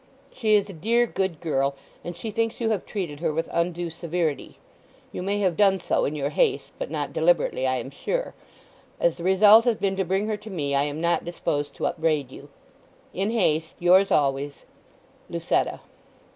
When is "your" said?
6.15-6.31